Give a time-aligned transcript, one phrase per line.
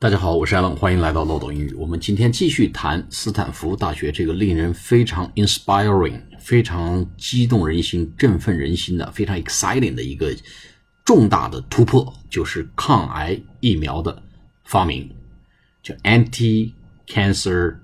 [0.00, 1.74] 大家好，我是艾伦，欢迎来到漏斗英语。
[1.74, 10.32] 我们今天继续谈斯坦福大学这个令人非常 inspiring、非常激动人心、振奋人心的、非常 exciting 的一个
[11.04, 14.22] 重大的突破，就是抗癌疫苗的
[14.66, 15.10] 发明，
[15.82, 17.78] 叫 anti-cancer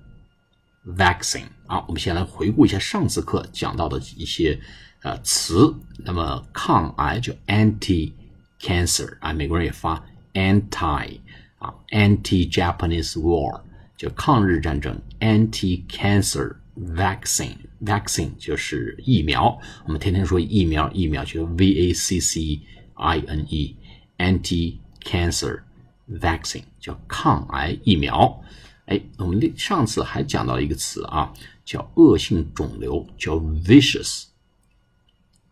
[0.85, 1.43] vaccine。
[1.67, 4.57] 啊，我们先来回顾一下上次课讲到的一些
[5.01, 5.75] 呃词。
[5.97, 10.01] 那么抗癌叫 anti-cancer 啊，美国人也发
[10.33, 11.19] anti。
[11.64, 13.60] 啊，anti-Japanese war
[13.96, 19.58] 就抗日战争，anti-cancer vaccine，vaccine 就是疫苗。
[19.84, 22.62] 我们天天说疫苗，疫苗就 v a c c
[22.94, 25.60] i n e，anti-cancer
[26.08, 28.42] vaccine 叫抗癌疫苗。
[28.86, 31.30] 哎，我们上次还讲到一个词啊，
[31.64, 34.28] 叫恶性肿瘤，叫 vicious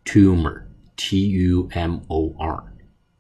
[0.06, 2.64] tumor，t u m o r，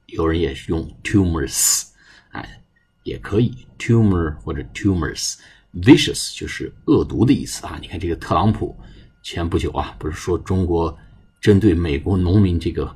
[0.06, 1.88] 有人也是用 tumors，
[2.30, 2.61] 哎。
[3.03, 7.77] 也可以，tumor 或者 tumors，vicious 就是恶毒的意思啊。
[7.81, 8.77] 你看这个特朗普
[9.21, 10.97] 前不久啊，不是说中国
[11.41, 12.95] 针对美国农民这个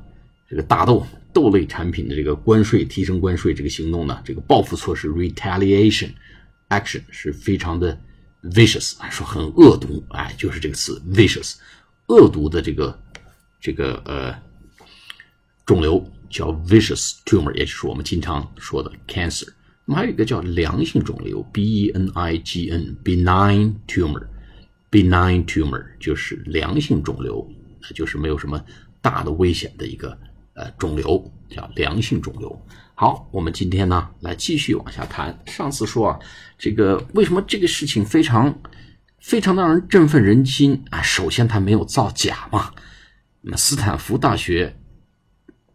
[0.49, 6.09] 这个大豆豆类产品的这个关税提升关税这个行动呢，这个报复措施 retaliation
[6.69, 7.99] action 是非常的
[8.43, 11.55] vicious，说很恶毒，哎，就是这个词 vicious，
[12.07, 12.99] 恶毒的这个
[13.59, 14.33] 这个呃
[15.65, 19.47] 肿瘤叫 vicious tumor，也就是我们经常说的 cancer。
[19.89, 27.49] 那么还有一个叫良性肿瘤，benign，benign tumor，benign tumor 就是良性肿瘤，
[27.95, 28.61] 就是没有什么
[29.01, 30.09] 大的危险的一个
[30.55, 32.61] 呃肿瘤，叫良性肿瘤。
[32.95, 35.41] 好，我们今天呢来继续往下谈。
[35.45, 36.19] 上次说啊，
[36.57, 38.53] 这个为什么这个事情非常
[39.19, 41.01] 非常的让人振奋人心啊？
[41.01, 42.73] 首先，它没有造假嘛。
[43.39, 44.77] 那么斯坦福大学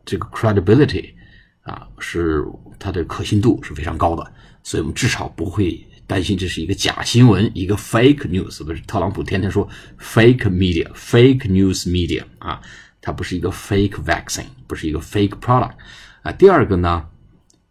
[0.04, 1.14] 这个 credibility。
[1.62, 2.44] 啊，是
[2.78, 4.32] 它的可信度是非常高的，
[4.64, 8.64] 所以我们至少不会担心这是一个假新闻，一个 fake news。
[8.64, 9.68] 不是特朗普天天说
[10.00, 12.60] fake media，fake news media 啊，
[13.00, 15.74] 它不是一个 fake vaccine，不是一个 fake product
[16.22, 16.32] 啊。
[16.32, 17.06] 第二个呢，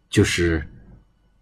[0.08, 0.66] 就是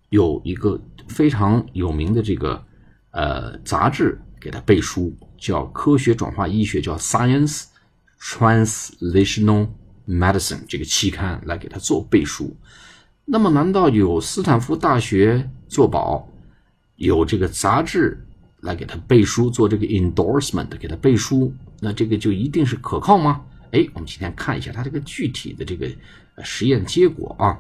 [0.09, 2.65] 有一个非常有名的这个
[3.13, 7.67] 呃杂志给它背书，叫科学转化医学，叫 Science
[8.21, 9.69] Translational。
[10.11, 12.57] Medicine 这个期刊来给他做背书，
[13.25, 16.29] 那么难道有斯坦福大学做保，
[16.97, 18.19] 有这个杂志
[18.63, 23.41] 来给他背书做这个 endorsement 给他背书，那这个就一定是可靠吗？
[23.71, 25.89] 哎，我们今天看一下他这个具体的这个
[26.43, 27.57] 实验结果啊。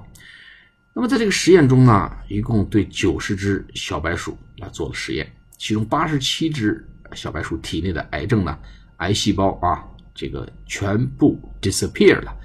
[0.93, 6.85] 那么在这个实验中呢，一共对九十只小白鼠来做了实验，其中八十七只
[7.15, 8.59] 小白鼠体内的癌症呢，
[8.97, 9.87] 癌细胞啊。
[10.13, 12.37] 这个全部 disappear 了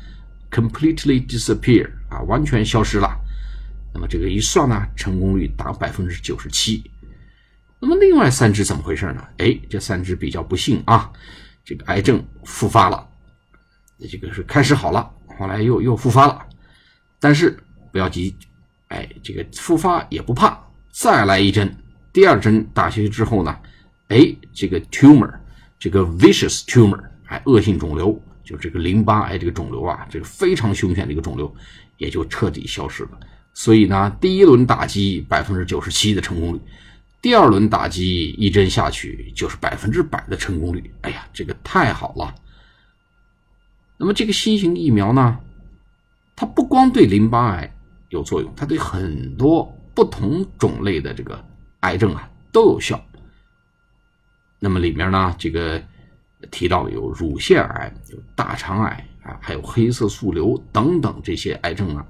[0.55, 3.09] ，completely disappear 啊，完全消失了。
[3.93, 6.89] 那么这个一算呢，成功率达百分之九十七。
[7.81, 9.27] 那么另外三只怎么回事呢？
[9.38, 11.11] 哎，这三只比较不幸啊，
[11.66, 13.05] 这个癌症复发了。
[14.09, 16.45] 这个是开始好了，后来又又复发了。
[17.19, 17.57] 但是
[17.91, 18.33] 不要急，
[18.87, 20.57] 哎，这个复发也不怕，
[20.91, 21.75] 再来一针，
[22.13, 23.57] 第二针打下去之后呢，
[24.07, 25.33] 哎，这个 tumor，
[25.77, 27.01] 这个 vicious tumor。
[27.27, 31.53] 哎，恶性肿瘤就这个淋巴癌这个肿瘤啊，这个非常凶险的一个肿瘤，
[31.97, 33.19] 也就彻底消失了。
[33.53, 36.61] 所以呢，第一轮打击百分之九十七的成功率，
[37.22, 40.94] 第二轮打击一针下去就是百分之百的成功率。
[41.01, 42.35] 哎呀，这个太好了。
[43.97, 45.39] 那么这个新型疫苗呢，
[46.35, 47.75] 它不光对淋巴癌
[48.09, 51.44] 有作用，它对很多不同种类的这个
[51.79, 53.03] 癌症啊都有效。
[54.59, 55.84] 那么里面呢，这个。
[56.51, 62.06] 提到有乳腺癌、有大肠癌啊，还有黑色素瘤等等这些癌症啊，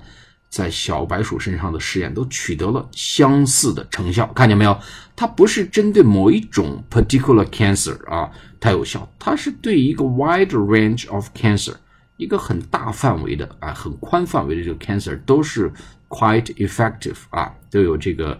[0.50, 4.26] 在小白鼠身上的试验都取得了相似的成效。
[4.34, 4.78] 看见没有？
[5.16, 8.30] 它不是针对某一种 particular cancer 啊，
[8.60, 11.74] 它有效，它是对一个 wide range of cancer，
[12.18, 15.72] 一个很大范围的啊，很宽范围的这个 cancer 都是
[16.10, 18.40] quite effective 啊，都有这个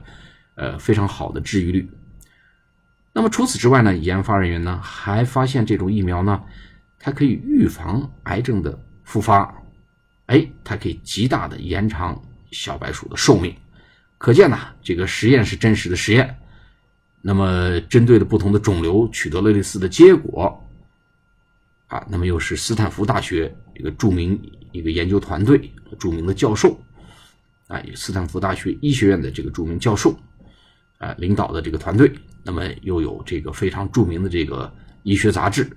[0.56, 1.90] 呃非常好的治愈率。
[3.18, 6.44] 那么除此之外呢，研发人员呢还发现这种疫苗呢，
[7.00, 9.56] 它可以预防癌症的复发，
[10.26, 12.22] 哎，它可以极大的延长
[12.52, 13.56] 小白鼠的寿命。
[14.18, 16.38] 可见呢，这个实验是真实的实验。
[17.22, 20.62] 那么针对的不同的肿瘤取得了类似的结果，
[21.88, 24.38] 啊，那么又是斯坦福大学一个著名
[24.74, 26.78] 一个研究团队著名的教授，
[27.68, 30.14] 啊，斯坦福大学医学院的这个著名教授，
[30.98, 32.12] 啊，领导的这个团队。
[32.44, 34.72] 那么又有这个非常著名的这个
[35.02, 35.68] 医学杂志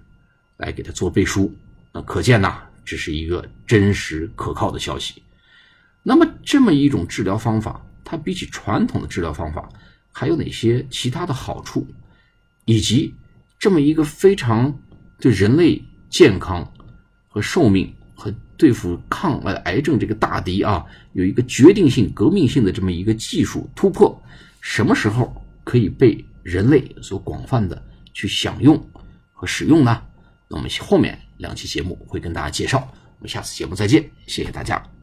[0.58, 1.50] 来给他做背书，
[1.92, 5.22] 那可见呐，这是一个真实可靠的消息。
[6.02, 9.66] 那么这么一种治疗方法，它比起传统的治疗方法
[10.12, 11.86] 还有哪些其他的好处，
[12.66, 13.14] 以及
[13.58, 14.78] 这么一个非常
[15.18, 16.70] 对人类健康
[17.28, 20.84] 和寿命和对付抗癌癌症这个大敌啊，
[21.14, 24.22] 有一个决定性、革命性的这么一个技术突破，
[24.60, 25.34] 什么时候
[25.64, 27.82] 可以被人类所广泛的
[28.12, 28.78] 去享用
[29.32, 30.02] 和使用呢？
[30.48, 32.78] 那我们后面两期节目会跟大家介绍。
[33.18, 34.97] 我们下次节目再见，谢谢大家。